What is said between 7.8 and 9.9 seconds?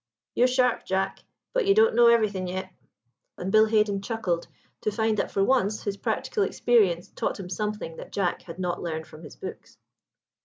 that Jack had not learned from his books.